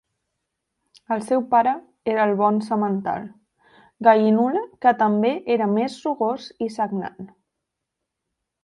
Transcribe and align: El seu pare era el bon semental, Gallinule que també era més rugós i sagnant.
El 1.15 1.19
seu 1.25 1.43
pare 1.51 1.73
era 2.13 2.23
el 2.29 2.33
bon 2.39 2.57
semental, 2.69 3.29
Gallinule 4.09 4.65
que 4.87 4.97
també 5.05 5.35
era 5.59 5.71
més 5.79 6.03
rugós 6.09 6.53
i 6.69 6.73
sagnant. 6.81 7.33